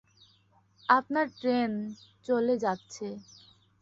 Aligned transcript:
আপনার 0.89 1.27
ট্রেন, 1.37 1.71
চলে 2.25 2.55
যাচ্ছে। 2.57 3.07